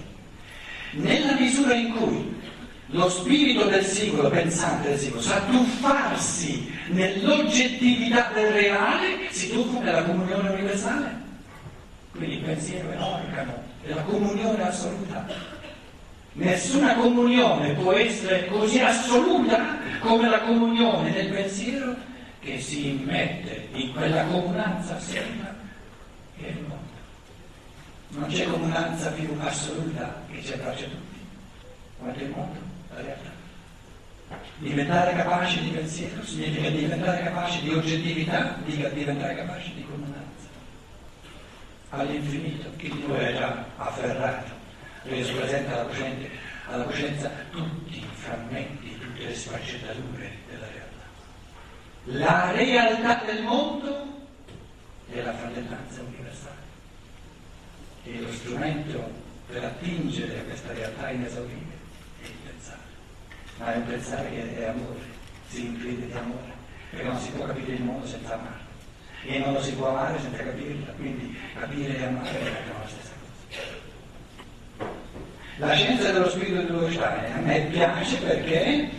Nella 0.93 1.35
misura 1.39 1.75
in 1.75 1.95
cui 1.95 2.41
lo 2.87 3.09
spirito 3.09 3.65
del 3.65 3.85
singolo, 3.85 4.29
pensante 4.31 4.89
del 4.89 4.99
singolo, 4.99 5.23
sa 5.23 5.41
tuffarsi 5.43 6.71
nell'oggettività 6.89 8.31
del 8.35 8.53
reale, 8.53 9.31
si 9.31 9.51
tuffa 9.51 9.81
nella 9.81 10.05
comunione 10.05 10.51
universale. 10.51 11.21
Quindi 12.13 12.37
il 12.37 12.43
pensiero 12.43 12.91
è 12.91 12.97
l'organo 12.97 13.63
della 13.83 14.03
comunione 14.03 14.63
assoluta. 14.63 15.27
Nessuna 16.35 16.95
comunione 16.95 17.73
può 17.75 17.93
essere 17.93 18.47
così 18.47 18.81
assoluta 18.81 19.77
come 20.01 20.29
la 20.29 20.41
comunione 20.41 21.13
del 21.13 21.29
pensiero 21.29 21.95
che 22.43 22.61
si 22.61 22.89
immette 22.89 23.69
in 23.73 23.93
quella 23.93 24.25
comunanza 24.25 24.97
assieme 24.97 25.55
che 26.37 26.47
è 26.47 26.51
il 26.51 26.61
mondo. 26.61 26.81
Non 28.09 28.29
c'è 28.29 28.45
comunanza 28.47 29.11
più 29.13 29.35
assoluta 29.39 30.23
che 30.31 30.43
ci 30.43 30.53
abbraccia 30.53 30.85
tutti, 30.85 31.21
quanto 31.99 32.19
il 32.19 32.31
mondo, 32.31 32.59
la 32.95 33.01
realtà. 33.01 33.31
Diventare 34.59 35.15
capaci 35.15 35.63
di 35.63 35.71
pensiero 35.71 36.25
significa 36.25 36.69
diventare 36.69 37.23
capaci 37.23 37.61
di 37.63 37.71
oggettività, 37.71 38.57
diventare 38.65 39.37
capaci 39.37 39.75
di 39.75 39.85
comunanza. 39.85 40.21
All'infinito, 41.91 42.71
chi 42.77 42.91
di 42.91 43.05
noi 43.07 43.25
è 43.25 43.37
già 43.37 43.65
afferrato 43.77 44.51
reso 45.05 45.35
presente 45.35 45.73
alla 45.73 45.85
coscienza, 45.85 46.29
alla 46.67 46.85
coscienza 46.85 47.31
tutti 47.51 47.99
i 47.99 48.07
frammenti, 48.15 48.99
tutte 48.99 49.25
le 49.25 49.35
sfaccettature. 49.35 50.42
La 52.07 52.51
realtà 52.51 53.23
del 53.25 53.45
mondo 53.45 54.27
è 55.09 55.23
la 55.23 55.33
fratellanza 55.35 56.01
universale. 56.01 56.57
E 58.03 58.21
lo 58.21 58.33
strumento 58.33 59.09
per 59.47 59.63
attingere 59.63 60.41
a 60.41 60.43
questa 60.43 60.73
realtà 60.73 61.11
inesauribile 61.11 61.79
è 62.23 62.27
il 62.27 62.33
pensare. 62.45 62.81
Ma 63.59 63.75
è 63.75 63.77
un 63.77 63.87
pensare 63.87 64.31
che 64.31 64.59
è 64.59 64.69
amore, 64.69 65.01
si 65.47 65.67
inclide 65.67 66.07
di 66.07 66.13
amore, 66.13 66.53
perché 66.91 67.07
non 67.07 67.21
si 67.21 67.31
può 67.31 67.47
capire 67.47 67.75
il 67.75 67.83
mondo 67.85 68.07
senza 68.07 68.35
amare. 68.35 68.71
E 69.25 69.39
non 69.39 69.53
lo 69.53 69.63
si 69.63 69.73
può 69.75 69.91
amare 69.91 70.19
senza 70.21 70.43
capirlo, 70.43 70.93
quindi 70.97 71.39
capire 71.55 71.97
e 71.97 72.05
amare 72.05 72.41
è 72.41 72.43
la 72.43 72.89
stessa 72.89 73.13
cosa. 74.77 74.91
La 75.59 75.75
scienza 75.75 76.11
dello 76.11 76.29
spirito 76.29 76.63
di 76.63 76.67
Dolostein 76.67 77.33
a 77.33 77.39
me 77.39 77.61
piace 77.71 78.17
perché 78.17 78.91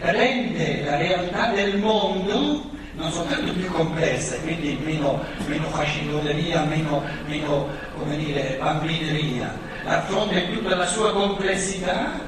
rende 0.00 0.84
la 0.84 0.96
realtà 0.96 1.52
del 1.52 1.78
mondo 1.78 2.76
non 2.98 3.12
soltanto 3.12 3.52
più 3.52 3.70
complessa, 3.70 4.36
quindi 4.40 4.76
meno, 4.82 5.24
meno 5.46 5.68
faciloneria, 5.68 6.64
meno, 6.64 7.02
meno 7.26 7.68
come 7.96 8.16
dire, 8.16 8.56
bambineria, 8.58 9.56
affronta 9.84 10.36
in 10.38 10.52
tutta 10.52 10.74
la 10.74 10.86
sua 10.86 11.12
complessità 11.12 12.18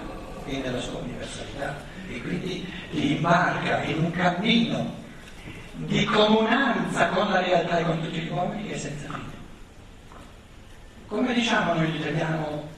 e 0.47 0.59
nella 0.59 0.81
sua 0.81 1.01
universalità. 1.01 1.89
e 2.09 2.21
quindi 2.23 2.73
ti 2.91 3.17
imbarca 3.17 3.83
in 3.85 3.99
un 3.99 4.11
cammino 4.11 4.95
di 5.75 6.05
comunanza 6.05 7.09
con 7.09 7.31
la 7.31 7.41
realtà 7.41 7.79
e 7.79 7.85
con 7.85 8.01
tutti 8.01 8.19
gli 8.19 8.31
uomini 8.31 8.69
che 8.69 8.75
è 8.75 8.79
senza 8.79 9.07
fine. 9.07 9.39
Come 11.07 11.33
diciamo 11.33 11.75
noi 11.75 11.95
italiano 11.95 12.69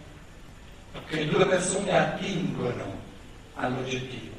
che 1.09 1.29
due 1.29 1.47
persone 1.47 1.97
attingono 1.97 3.01
all'oggettivo? 3.55 4.32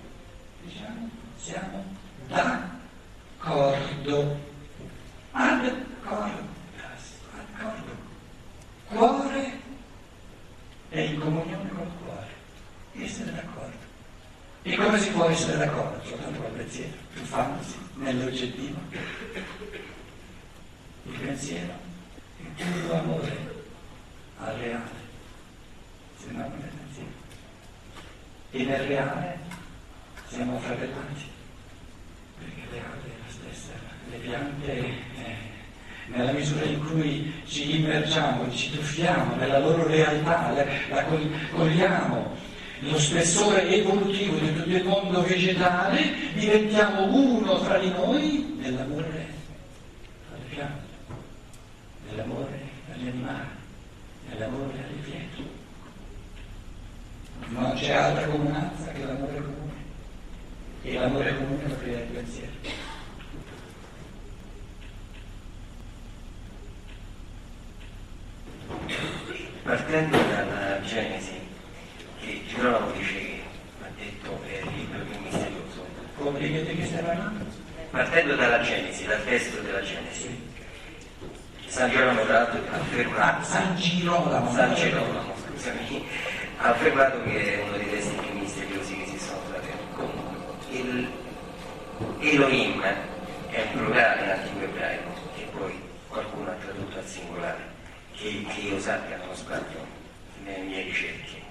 Diciamo, 0.63 1.09
siamo 1.35 1.83
d'accordo, 2.27 2.71
ad 5.31 5.75
cordas, 6.03 7.13
d'accordo. 7.31 7.95
Cuore 8.87 9.59
è 10.89 10.99
in 10.99 11.19
comunione 11.19 11.69
col 11.69 11.91
cuore, 12.03 12.27
essere 12.93 13.33
d'accordo. 13.33 13.77
E 14.61 14.75
come 14.77 14.97
si 14.97 15.11
può 15.11 15.25
essere 15.25 15.57
d'accordo? 15.57 16.01
Soltanto 16.05 16.39
col 16.39 16.51
pensiero, 16.51 16.93
tuffandosi 17.13 17.77
nell'oggettivo. 17.95 18.79
Il 21.05 21.19
pensiero 21.19 21.73
è 22.37 22.43
puro 22.63 22.93
amore 22.99 23.65
al 24.39 24.55
reale, 24.55 24.91
se 26.17 26.31
no 26.31 26.47
non 26.47 26.63
è 26.63 26.67
pensiero. 26.67 27.11
E 28.51 28.63
nel 28.63 28.87
reale 28.87 29.42
siamo 30.33 30.57
fratellati, 30.57 31.29
perché 32.39 32.59
il 32.61 32.67
reale 32.71 33.01
è 33.03 33.15
la 33.23 33.31
stessa. 33.31 33.71
Le 34.09 34.17
piante, 34.17 34.71
eh, 34.71 35.35
nella 36.07 36.31
misura 36.31 36.65
in 36.65 36.83
cui 36.83 37.31
ci 37.45 37.79
immergiamo, 37.79 38.51
ci 38.51 38.71
tuffiamo 38.71 39.35
nella 39.35 39.59
loro 39.59 39.85
realtà, 39.85 40.51
la, 40.51 40.65
la 40.89 41.05
cogliamo 41.51 42.35
lo 42.79 42.99
spessore 42.99 43.69
evolutivo 43.69 44.37
di 44.37 44.53
tutto 44.53 44.69
il 44.69 44.83
mondo 44.83 45.21
vegetale, 45.21 46.33
diventiamo 46.33 47.05
uno 47.13 47.59
fra 47.59 47.77
di 47.77 47.89
noi 47.91 48.55
nell'amore 48.57 49.27
alle 50.33 50.45
piante, 50.49 50.83
nell'amore 52.09 52.59
agli 52.91 53.07
animali, 53.07 53.47
nell'amore 54.29 54.73
alle 54.73 55.01
pietre. 55.01 55.43
Non 57.49 57.73
c'è 57.75 57.93
altra 57.93 58.25
comunanza 58.25 58.91
che 58.91 59.05
l'amore 59.05 59.35
comune. 59.35 59.71
E 60.85 60.93
l'amore 60.95 61.37
comune 61.37 61.65
lo 61.65 61.77
crea 61.77 61.99
il 61.99 62.07
pensiero. 62.07 62.51
Partendo 69.63 70.17
dalla 70.17 70.81
Genesi, 70.81 71.39
che 72.19 72.41
Girolamo 72.47 72.91
dice 72.91 73.13
che 73.13 73.41
ha 73.81 73.87
detto 73.97 74.41
è 74.45 74.59
il 74.61 74.75
libro 74.75 74.99
più 75.05 75.19
misterioso. 75.21 75.85
Come 76.17 76.39
ripete 76.39 76.75
che 76.75 76.85
stai 76.85 77.03
parlando? 77.03 77.45
Partendo 77.91 78.35
dalla 78.35 78.61
Genesi, 78.61 79.05
dal 79.05 79.23
testo 79.23 79.61
della 79.61 79.81
Genesi, 79.81 80.51
San 81.67 81.89
Girolamo 81.89 82.23
tra 82.23 82.33
l'altro 82.33 82.61
ha 82.71 82.75
affermato, 82.75 83.39
Ah, 83.39 83.43
San 83.43 83.75
Girolamo. 83.77 84.51
San 84.51 84.73
Girolamo, 84.73 85.33
scusami, 85.47 86.05
ha 86.57 86.69
affermato 86.69 87.23
che 87.23 87.53
è 87.53 87.63
uno 87.63 87.77
dei 87.77 87.89
testi 87.89 88.15
più 88.15 88.37
misteriosi 88.37 88.95
che 88.97 89.03
esistono 89.03 89.39
sulla 89.45 89.59
Terra. 89.59 89.81
Il 90.71 91.07
Elohim 92.19 92.81
è 92.81 93.61
un 93.61 93.71
plurale 93.71 94.23
in 94.23 94.29
antico 94.29 94.63
ebraico, 94.63 95.11
che 95.35 95.47
poi 95.55 95.79
qualcuno 96.07 96.49
ha 96.49 96.53
tradotto 96.53 96.97
al 96.97 97.05
singolare, 97.05 97.61
che, 98.53 98.61
io 98.61 98.79
sappia 98.79 99.17
non 99.17 99.35
sbaglio 99.35 99.85
nelle 100.43 100.63
mie 100.63 100.81
ricerche. 100.83 101.41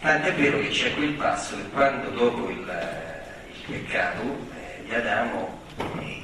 Tant'è 0.00 0.34
vero 0.34 0.60
che 0.60 0.68
c'è 0.68 0.94
quel 0.94 1.12
passo 1.14 1.56
che 1.56 1.68
quando 1.70 2.10
dopo 2.10 2.48
il, 2.48 2.58
il 2.58 3.64
peccato 3.66 4.22
eh, 4.22 4.84
di 4.84 4.94
Adamo 4.94 5.58
eh, 6.00 6.22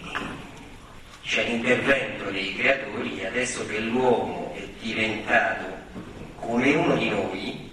c'è 1.22 1.44
l'intervento 1.46 2.30
dei 2.30 2.54
creatori 2.54 3.24
adesso 3.24 3.66
che 3.66 3.80
l'uomo 3.80 4.54
è 4.54 4.68
diventato 4.80 5.80
come 6.36 6.74
uno 6.74 6.96
di 6.96 7.08
noi, 7.08 7.70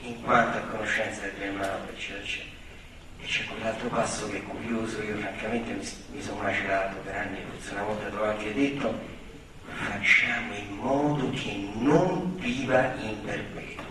in 0.00 0.22
quanto 0.22 0.58
a 0.58 0.60
conoscenza 0.62 1.22
del 1.22 1.32
bene 1.38 1.52
male, 1.52 1.88
eccetera, 1.94 2.22
eccetera. 2.22 2.50
E 3.20 3.26
c'è 3.26 3.44
quell'altro 3.44 3.88
passo 3.88 4.28
che 4.28 4.38
è 4.38 4.42
curioso, 4.42 5.00
io 5.02 5.16
francamente 5.16 5.72
mi, 5.72 5.88
mi 6.10 6.22
sono 6.22 6.42
macerato 6.42 6.96
per 7.04 7.14
anni, 7.14 7.38
forse 7.50 7.72
una 7.72 7.84
volta 7.84 8.08
l'ho 8.08 8.24
anche 8.24 8.52
detto, 8.52 9.00
facciamo 9.74 10.54
in 10.54 10.76
modo 10.76 11.30
che 11.30 11.68
non 11.74 12.36
viva 12.36 12.94
in 13.00 13.20
perpetuo. 13.24 13.84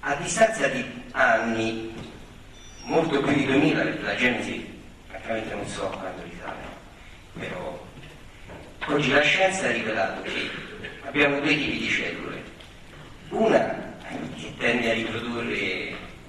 A 0.00 0.14
distanza 0.16 0.66
di 0.68 0.84
anni, 1.12 1.92
molto 2.84 3.20
più 3.20 3.32
di 3.32 3.44
2000, 3.44 3.82
perché 3.82 4.02
la 4.02 4.14
Genesi 4.14 4.78
francamente 5.08 5.54
non 5.54 5.66
so 5.66 5.88
quando 5.88 6.22
risale, 6.22 6.62
però 7.38 7.86
oggi 8.86 9.10
la 9.10 9.20
scienza 9.20 9.66
ha 9.66 9.72
rivelato 9.72 10.22
che 10.22 10.50
abbiamo 11.04 11.40
due 11.40 11.56
tipi 11.56 11.78
di 11.78 11.88
cellule. 11.88 12.42
Una 13.28 13.94
che 14.36 14.54
tende 14.56 14.90
a 14.90 14.94
riprodurre 14.94 15.54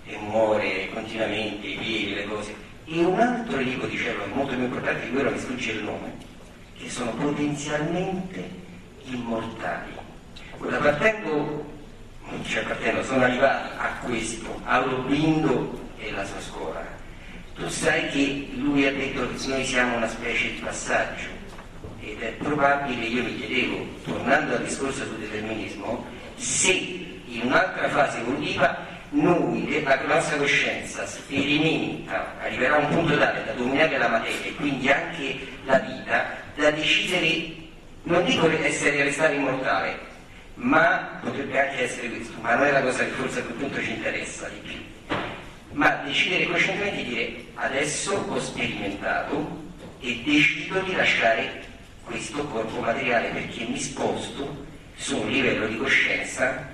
e 0.06 0.18
muore 0.20 0.90
continuamente, 0.94 1.66
i 1.66 1.78
piedi, 1.78 2.14
le 2.14 2.26
cose, 2.26 2.56
e 2.86 3.00
un 3.06 3.20
altro 3.20 3.58
tipo 3.64 3.86
di 3.86 3.98
cellule 3.98 4.26
molto 4.34 4.54
più 4.54 4.64
importante 4.64 5.06
di 5.06 5.12
quello 5.12 5.32
mi 5.32 5.40
sfugge 5.40 5.72
il 5.72 5.84
nome, 5.84 6.14
che 6.78 6.90
sono 6.90 7.12
potenzialmente 7.14 8.70
immortali. 9.06 9.92
Ora 10.58 10.78
partendo 10.78 11.80
cioè 12.48 12.64
partendo, 12.64 13.04
sono 13.04 13.24
arrivato 13.24 13.70
a 13.78 13.88
questo, 14.04 14.62
a 14.64 14.76
Aurobindo 14.76 15.90
e 15.98 16.12
la 16.12 16.26
sua 16.26 16.40
scuola. 16.40 16.86
Tu 17.56 17.68
sai 17.68 18.10
che 18.10 18.50
lui 18.56 18.86
ha 18.88 18.92
detto 18.92 19.28
che 19.28 19.48
noi 19.48 19.66
siamo 19.66 19.98
una 19.98 20.08
specie 20.08 20.54
di 20.54 20.60
passaggio 20.60 21.28
ed 22.00 22.22
è 22.22 22.32
probabile, 22.34 23.06
io 23.06 23.24
mi 23.24 23.36
chiedevo, 23.36 23.86
tornando 24.06 24.56
al 24.56 24.64
discorso 24.64 25.04
sul 25.06 25.18
determinismo, 25.18 26.06
se 26.36 26.72
in 26.72 27.42
un'altra 27.44 27.90
fase 27.90 28.20
evolutiva 28.20 28.90
noi, 29.10 29.84
la 29.84 30.02
nostra 30.08 30.38
coscienza 30.38 31.06
sperimenta, 31.06 32.36
arriverà 32.42 32.76
a 32.76 32.80
un 32.80 32.88
punto 32.88 33.18
tale 33.18 33.44
da 33.44 33.52
dominare 33.52 33.98
la 33.98 34.08
materia 34.08 34.46
e 34.46 34.56
quindi 34.56 34.90
anche 34.90 35.38
la 35.66 35.78
vita, 35.80 36.38
da 36.56 36.72
decidere, 36.72 37.61
non 38.04 38.24
dico 38.26 38.50
essere 38.50 39.04
restare 39.04 39.36
immortale, 39.36 40.00
ma 40.56 41.20
potrebbe 41.22 41.60
anche 41.60 41.84
essere 41.84 42.10
questo, 42.10 42.40
ma 42.42 42.56
non 42.56 42.66
è 42.68 42.72
la 42.72 42.82
cosa 42.82 43.04
che 43.04 43.12
forse 43.12 43.40
a 43.40 43.44
quel 43.44 43.56
punto 43.56 43.82
ci 43.82 43.92
interessa 43.92 44.50
di 44.50 44.60
più. 44.68 45.18
Ma 45.74 46.02
decidere 46.04 46.48
coscientemente 46.48 47.04
di 47.04 47.10
dire 47.10 47.46
adesso 47.56 48.14
ho 48.28 48.40
sperimentato 48.40 49.60
e 50.00 50.22
decido 50.26 50.80
di 50.82 50.96
lasciare 50.96 51.64
questo 52.04 52.44
corpo 52.46 52.80
materiale 52.82 53.30
perché 53.30 53.64
mi 53.66 53.80
sposto 53.80 54.66
su 54.96 55.18
un 55.18 55.30
livello 55.30 55.68
di 55.68 55.78
coscienza 55.78 56.70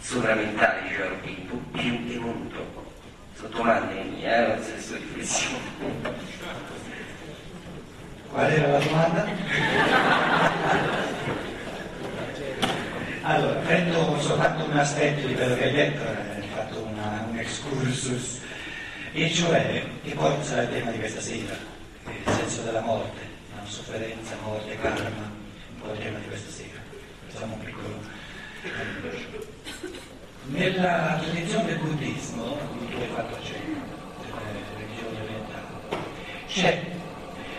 sovramentale, 0.00 0.82
diceva 0.82 1.08
Rubinto, 1.08 1.54
più 1.72 1.98
evoluto. 2.08 2.92
Sono 3.34 3.48
domande 3.48 4.02
mie, 4.02 4.36
eh, 4.36 4.48
nel 4.48 4.62
senso 4.62 4.96
riflessione. 4.96 6.22
Qual 8.34 8.50
era 8.50 8.66
la 8.66 8.78
domanda? 8.80 9.26
Allora, 13.22 13.60
prendo 13.60 14.20
soltanto 14.20 14.64
un 14.64 14.76
aspetto 14.76 15.28
di 15.28 15.34
quello 15.34 15.54
che 15.54 15.64
hai 15.66 15.72
detto, 15.72 16.02
hai 16.02 16.48
fatto 16.52 16.82
una, 16.82 17.26
un 17.30 17.38
excursus, 17.38 18.40
e 19.12 19.30
cioè, 19.30 19.84
che 20.02 20.14
poi 20.16 20.34
sarà 20.42 20.62
il 20.62 20.70
tema 20.70 20.90
di 20.90 20.98
questa 20.98 21.20
sera, 21.20 21.54
il 22.06 22.32
senso 22.32 22.62
della 22.62 22.80
morte, 22.80 23.20
no? 23.54 23.64
sofferenza, 23.66 24.34
morte, 24.42 24.80
karma, 24.80 25.06
un 25.06 25.80
po' 25.80 25.92
il 25.92 26.00
tema 26.00 26.18
di 26.18 26.26
questa 26.26 26.50
sera. 26.50 26.80
Facciamo 27.28 27.54
un 27.54 27.60
piccolo. 27.60 28.00
Nella 30.46 31.20
tradizione 31.22 31.66
del 31.66 31.78
buddismo, 31.78 32.42
come 32.42 32.90
tu 32.90 32.96
hai 32.96 33.08
fatto 33.14 33.36
accenno, 33.36 33.80
delle 34.26 34.64
religioni 34.76 35.20
orientali, 35.22 35.66
c'è 36.48 36.82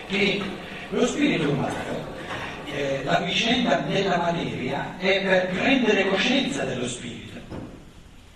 che 0.08 0.55
lo 0.90 1.06
spirito 1.06 1.50
umano 1.50 2.14
eh, 2.76 3.00
la 3.04 3.20
vicenda 3.20 3.76
della 3.76 4.18
materia 4.18 4.96
è 4.98 5.22
per 5.22 5.48
prendere 5.48 6.08
coscienza 6.08 6.64
dello 6.64 6.86
spirito. 6.86 7.40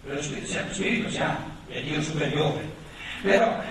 Lo 0.04 0.22
spirito, 0.22 0.46
siamo, 0.46 0.72
spirito 0.72 1.10
siamo, 1.10 1.38
è 1.68 1.82
Dio 1.82 2.00
superiore. 2.00 2.78
Però 3.22 3.62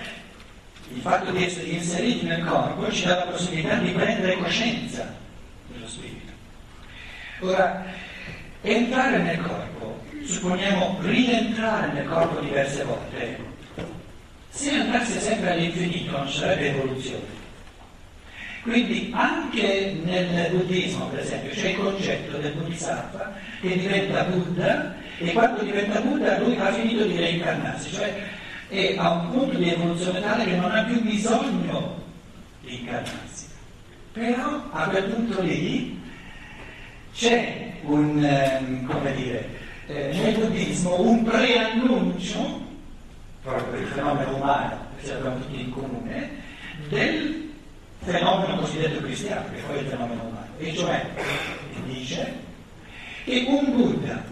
il 0.92 1.00
fatto 1.00 1.32
di 1.32 1.44
essere 1.44 1.66
inseriti 1.66 2.24
nel 2.26 2.44
corpo 2.44 2.90
ci 2.92 3.04
dà 3.04 3.16
la 3.16 3.30
possibilità 3.30 3.74
di 3.76 3.90
prendere 3.90 4.36
coscienza 4.36 5.12
dello 5.66 5.88
spirito. 5.88 6.32
Ora, 7.40 7.84
entrare 8.60 9.18
nel 9.18 9.40
corpo, 9.40 10.04
supponiamo 10.24 10.98
rientrare 11.00 11.92
nel 11.92 12.06
corpo 12.06 12.38
diverse 12.40 12.84
volte, 12.84 13.38
se 14.50 14.70
andasse 14.70 15.20
sempre 15.20 15.50
all'infinito 15.50 16.12
non 16.12 16.28
sarebbe 16.28 16.70
evoluzione. 16.70 17.39
Quindi 18.62 19.10
anche 19.14 19.96
nel 20.04 20.50
buddismo, 20.50 21.06
per 21.06 21.20
esempio, 21.20 21.50
c'è 21.50 21.70
il 21.70 21.78
concetto 21.78 22.36
del 22.36 22.52
bodhisattva 22.52 23.32
che 23.60 23.78
diventa 23.78 24.24
Buddha 24.24 24.94
e 25.16 25.32
quando 25.32 25.62
diventa 25.62 26.00
Buddha 26.00 26.38
lui 26.38 26.56
ha 26.56 26.70
finito 26.72 27.04
di 27.04 27.16
reincarnarsi, 27.16 27.90
cioè 27.90 28.22
è 28.68 28.96
a 28.98 29.12
un 29.12 29.30
punto 29.30 29.56
di 29.56 29.70
evoluzione 29.70 30.20
tale 30.20 30.44
che 30.44 30.56
non 30.56 30.70
ha 30.72 30.82
più 30.84 31.00
bisogno 31.00 32.02
di 32.60 32.80
incarnarsi. 32.80 33.48
Però 34.12 34.62
a 34.72 34.88
quel 34.88 35.04
punto 35.04 35.40
lì 35.40 35.98
c'è 37.14 37.72
un, 37.84 38.22
ehm, 38.22 38.86
come 38.86 39.14
dire, 39.14 39.48
eh, 39.86 40.10
nel 40.12 40.34
buddismo 40.34 41.00
un 41.00 41.24
preannuncio, 41.24 42.60
proprio 43.42 43.78
del 43.78 43.88
fenomeno 43.88 44.36
umano, 44.36 44.86
che 44.98 45.06
ce 45.06 45.14
l'abbiamo 45.14 45.38
tutti 45.38 45.60
in 45.60 45.70
comune, 45.70 46.30
del 46.88 47.49
fenomeno 48.00 48.56
cosiddetto 48.56 49.00
cristiano, 49.02 49.44
che 49.52 49.60
poi 49.66 49.76
è 49.76 49.80
il 49.80 49.86
fenomeno 49.86 50.22
umano, 50.22 50.48
e 50.58 50.74
cioè 50.74 51.06
dice 51.84 52.34
che 53.24 53.44
un 53.46 53.76
Buddha, 53.76 54.22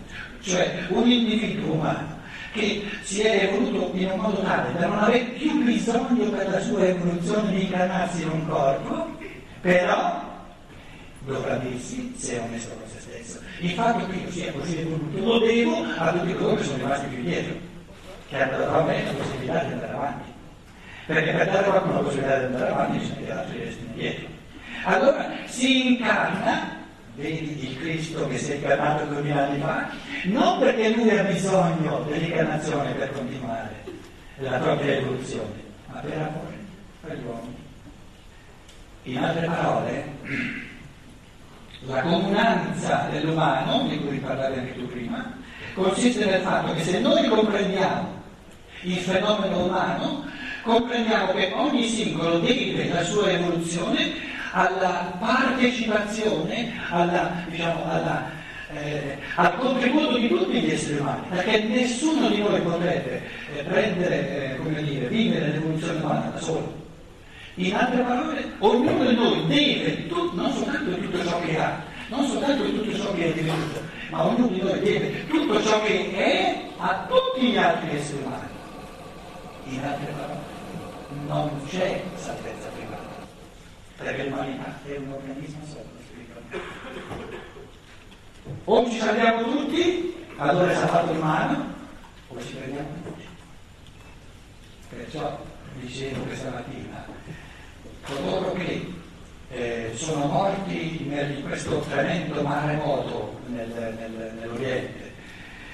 cioè 0.40 0.86
un 0.88 1.08
individuo 1.08 1.74
umano, 1.74 2.16
che 2.52 2.82
si 3.02 3.20
è 3.20 3.44
evoluto 3.44 3.90
in 3.96 4.10
un 4.10 4.18
modo 4.18 4.40
tale 4.40 4.72
da 4.72 4.86
non 4.86 4.98
avere 4.98 5.24
più 5.36 5.62
bisogno 5.62 6.30
per 6.30 6.48
la 6.48 6.60
sua 6.60 6.86
evoluzione 6.86 7.52
di 7.52 7.62
incarnarsi 7.64 8.22
in 8.22 8.30
un 8.30 8.48
corpo, 8.48 9.16
però 9.60 10.26
dovrà 11.24 11.56
dirsi 11.56 12.14
se 12.16 12.38
è 12.38 12.42
onesto 12.42 12.74
con 12.74 12.88
se 12.88 13.00
stesso. 13.00 13.40
Il 13.60 13.72
fatto 13.72 14.06
che 14.06 14.16
io 14.16 14.30
sia 14.30 14.52
così 14.52 14.78
evoluto 14.78 15.18
lo 15.18 15.38
devo 15.40 15.84
a 15.96 16.12
tutti 16.12 16.34
coloro 16.34 16.56
che 16.56 16.64
sono 16.64 16.78
rimasti 16.78 17.06
più 17.06 17.22
dietro, 17.22 17.54
che 18.28 18.42
hanno 18.42 18.58
la 18.58 19.12
possibilità 19.16 19.64
di 19.64 19.72
andare 19.72 19.92
avanti. 19.92 20.36
Perché 21.08 21.32
per 21.32 21.50
dare 21.50 21.70
qualcuno 21.70 21.94
la 21.94 22.00
possibilità 22.00 22.38
di 22.38 22.44
andare 22.44 22.70
avanti 22.70 22.98
bisogna 22.98 23.24
che 23.24 23.32
altri 23.32 23.58
restino 23.64 23.88
indietro. 23.92 24.26
Allora 24.84 25.30
si 25.46 25.86
incarna 25.88 26.76
vedi 27.14 27.66
il 27.66 27.78
Cristo 27.78 28.28
che 28.28 28.36
si 28.36 28.52
è 28.52 28.54
incarnato 28.56 29.06
duemila 29.06 29.46
anni 29.46 29.58
fa, 29.58 29.88
non 30.24 30.58
perché 30.58 30.90
lui 30.90 31.16
ha 31.16 31.22
bisogno 31.22 32.04
dell'incarnazione 32.06 32.92
per 32.92 33.10
continuare 33.12 33.84
la 34.36 34.58
propria 34.58 34.98
evoluzione, 34.98 35.54
ma 35.86 35.98
per 36.00 36.12
amore 36.12 36.56
per 37.00 37.16
gli 37.16 37.24
uomini. 37.24 37.56
In 39.04 39.18
altre 39.18 39.46
parole, 39.46 40.04
la 41.86 42.02
comunanza 42.02 43.08
dell'umano, 43.10 43.88
di 43.88 43.98
cui 43.98 44.18
parlavi 44.18 44.58
anche 44.58 44.74
tu 44.74 44.86
prima, 44.88 45.38
consiste 45.72 46.26
nel 46.26 46.42
fatto 46.42 46.74
che 46.74 46.82
se 46.82 47.00
noi 47.00 47.26
comprendiamo 47.26 48.16
il 48.82 48.98
fenomeno 48.98 49.64
umano, 49.64 50.26
comprendiamo 50.68 51.32
che 51.32 51.50
ogni 51.54 51.88
singolo 51.88 52.40
deve 52.40 52.90
la 52.92 53.02
sua 53.02 53.30
evoluzione 53.30 54.26
alla 54.52 55.16
partecipazione, 55.18 56.72
alla, 56.90 57.42
diciamo, 57.48 57.84
alla, 57.90 58.30
eh, 58.74 59.16
al 59.36 59.56
contributo 59.56 60.18
di 60.18 60.28
tutti 60.28 60.60
gli 60.60 60.70
esseri 60.70 60.98
umani, 60.98 61.26
perché 61.30 61.62
nessuno 61.62 62.28
di 62.28 62.42
noi 62.42 62.60
potrebbe 62.60 63.22
eh, 63.56 63.62
prendere, 63.62 64.52
eh, 64.52 64.56
come 64.58 64.82
dire, 64.82 65.06
vivere 65.06 65.52
l'evoluzione 65.52 66.00
umana 66.00 66.30
da 66.34 66.40
solo. 66.40 66.86
In 67.54 67.74
altre 67.74 68.02
parole, 68.02 68.44
ognuno 68.58 69.04
di 69.06 69.14
noi 69.14 69.46
deve, 69.46 70.06
tut, 70.06 70.34
non 70.34 70.52
soltanto 70.52 70.96
tutto 70.96 71.24
ciò 71.24 71.40
che 71.40 71.58
ha, 71.58 71.82
non 72.08 72.26
soltanto 72.26 72.64
tutto 72.64 72.94
ciò 72.94 73.12
che 73.14 73.30
è 73.30 73.32
divenuto, 73.32 73.80
ma 74.10 74.26
ognuno 74.26 74.48
di 74.48 74.60
noi 74.60 74.80
deve 74.80 75.26
tutto 75.28 75.62
ciò 75.62 75.82
che 75.82 76.12
è 76.14 76.60
a 76.76 77.06
tutti 77.08 77.46
gli 77.46 77.56
altri 77.56 77.96
esseri 77.96 78.22
umani. 78.22 78.46
In 79.70 79.84
altre 79.84 80.12
parole, 80.16 80.47
non 81.26 81.66
c'è 81.66 82.02
salvezza 82.16 82.68
privata, 82.68 83.26
perché 83.96 84.24
l'umanità 84.24 84.78
è 84.84 84.96
un 84.96 85.12
organismo 85.12 85.64
spirituale. 85.64 86.62
O 88.64 88.90
ci 88.90 88.98
salviamo 88.98 89.42
tutti, 89.42 90.26
allora 90.36 90.70
è 90.70 90.74
stato 90.74 91.12
umano, 91.12 91.74
o 92.28 92.40
ci 92.40 92.54
prendiamo 92.54 92.88
tutti. 93.04 93.26
Perciò 94.88 95.38
dicevo 95.80 96.22
questa 96.22 96.50
mattina, 96.50 97.04
coloro 98.02 98.52
che 98.52 98.92
eh, 99.50 99.92
sono 99.94 100.26
morti 100.26 101.02
in 101.02 101.42
questo 101.46 101.78
tremendo 101.80 102.42
maremoto 102.42 103.40
nel, 103.46 103.68
nel, 103.68 104.34
nell'Oriente, 104.38 105.07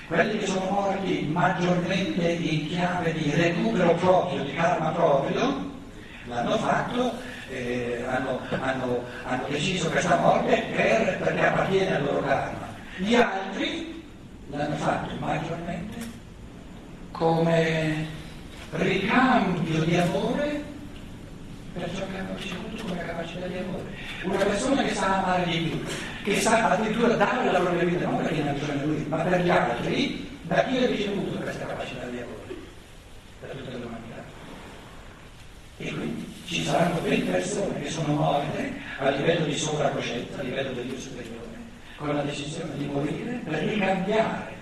quelli 0.07 0.39
che 0.39 0.47
sono 0.47 0.71
morti 0.71 1.27
maggiormente 1.31 2.29
in 2.29 2.69
chiave 2.69 3.13
di 3.13 3.31
recupero 3.31 3.95
proprio, 3.95 4.43
di 4.43 4.53
karma 4.53 4.91
proprio, 4.91 5.73
l'hanno 6.27 6.59
fatto, 6.59 7.13
eh, 7.49 8.05
hanno, 8.07 8.39
hanno, 8.61 9.03
hanno, 9.25 9.47
deciso 9.49 9.89
questa 9.91 10.17
morte 10.17 10.63
per, 10.75 11.19
perché 11.19 11.47
appartiene 11.47 11.97
al 11.97 12.05
loro 12.05 12.21
karma. 12.21 12.69
Gli 12.97 13.15
altri 13.15 14.03
l'hanno 14.51 14.77
fatto 14.77 15.15
maggiormente 15.19 15.97
come 17.11 18.07
ricambio 18.71 19.85
di 19.85 19.97
amore 19.97 20.63
per 21.75 21.91
ciò 21.97 22.05
che 22.11 22.19
hanno 22.19 22.35
ricevuto 22.37 22.85
come 22.85 23.05
capacità 23.05 23.47
di 23.47 23.57
amore. 23.57 23.83
Una 24.23 24.45
persona 24.45 24.83
che 24.83 24.95
sa 24.95 25.23
amare 25.23 25.45
di 25.47 25.59
più, 25.59 25.85
che 26.25 26.41
sa 26.41 26.71
addirittura 26.71 27.15
dare 27.17 27.53
la 27.53 27.61
propria 27.61 27.85
vita, 27.85 28.07
non 28.07 28.23
perché 28.23 28.49
ha 28.49 28.53
bisogno 28.53 28.87
lui, 28.87 29.05
ma 29.09 29.19
per 29.19 29.41
gli 29.43 29.51
altri, 29.51 30.27
da 30.43 30.65
chi 30.65 30.79
ha 30.79 30.87
ricevuto 30.87 31.39
questa 31.39 31.67
capacità 31.67 32.07
di 32.07 32.17
amore? 32.17 32.57
Da 33.41 33.47
tutta 33.49 33.77
l'umanità. 33.77 34.25
E 35.77 35.93
quindi 35.93 36.33
ci 36.47 36.65
saranno 36.65 37.01
20 37.03 37.31
persone 37.31 37.83
che 37.83 37.91
sono 37.91 38.15
morte 38.15 38.73
a 39.01 39.11
livello 39.11 39.45
di 39.45 39.55
sovracoscienza, 39.55 40.39
a 40.39 40.43
livello 40.43 40.73
del 40.73 40.87
Dio 40.87 40.99
superiore, 40.99 41.47
con 41.97 42.15
la 42.15 42.23
decisione 42.23 42.75
di 42.79 42.87
morire 42.87 43.43
per 43.45 43.63
ricambiare 43.63 44.53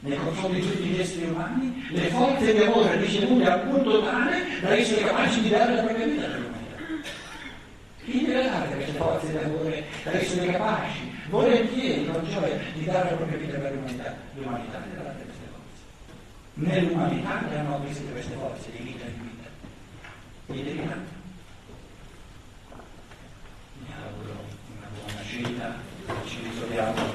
nei 0.00 0.18
confronti 0.18 0.60
di 0.60 0.70
tutti 0.70 0.82
gli 0.82 1.00
esseri 1.00 1.24
umani 1.24 1.86
le 1.92 2.08
forze 2.08 2.52
di 2.52 2.62
amore 2.62 2.96
ricevute 2.96 3.50
al 3.50 3.60
punto 3.62 4.02
tale 4.02 4.44
da 4.60 4.76
essere 4.76 5.02
capaci 5.02 5.40
di 5.40 5.48
dare 5.48 5.76
la 5.76 5.82
propria 5.82 6.06
vita 6.06 6.26
all'umanità. 6.26 6.52
Queste 8.04 8.73
forze 8.96 9.30
di 9.30 9.36
amore 9.36 9.84
da 10.02 10.12
essere 10.12 10.52
capaci, 10.52 11.12
volentieri, 11.28 12.06
con 12.06 12.24
gioia, 12.28 12.58
di 12.72 12.84
dare 12.84 13.10
la 13.10 13.16
propria 13.16 13.38
vita 13.38 13.58
per 13.58 13.72
l'umanità? 13.72 14.16
L'umanità 14.34 14.78
deve 14.78 15.02
dare 15.02 15.24
queste 15.24 15.46
forze. 15.50 15.82
Nell'umanità 16.54 17.42
le 17.48 17.58
hanno 17.58 17.76
acquisite 17.76 18.12
queste 18.12 18.34
forze 18.34 18.70
di 18.70 18.82
vita 18.82 19.04
in 19.04 19.22
vita. 19.22 19.48
Mi 20.46 20.62
devi 20.62 20.80
Mi 23.78 23.92
auguro 24.02 24.44
una 24.76 24.88
buona 24.98 25.22
scelta, 25.22 25.74
ci 26.26 26.40
ritroviamo 26.42 27.13